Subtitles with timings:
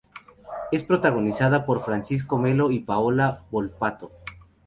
[0.71, 4.11] Es protagonizada por Francisco Melo y Paola Volpato.